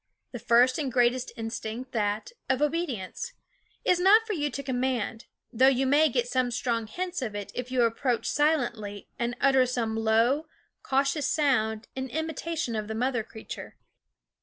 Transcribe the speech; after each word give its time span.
The 0.31 0.39
first 0.39 0.79
and 0.79 0.91
greatest 0.91 1.31
instinct, 1.37 1.91
that 1.91 2.31
of 2.49 2.59
obedience, 2.59 3.33
is 3.85 3.99
not 3.99 4.25
for 4.25 4.33
you 4.33 4.49
to 4.49 4.63
command; 4.63 5.27
though 5.53 5.67
you 5.67 5.85
may 5.85 6.09
get 6.09 6.27
some 6.27 6.49
strong 6.49 6.87
hints 6.87 7.21
of 7.21 7.35
it, 7.35 7.51
if 7.53 7.69
you 7.69 7.83
approach 7.83 8.25
silently 8.25 9.09
and 9.19 9.37
utter 9.39 9.67
some 9.67 9.95
low, 9.95 10.47
cautious 10.81 11.29
sound 11.29 11.87
in 11.95 12.09
imitation 12.09 12.75
of 12.75 12.87
the 12.87 12.95
mother 12.95 13.21
creature. 13.23 13.75